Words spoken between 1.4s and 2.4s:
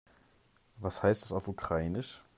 Ukrainisch?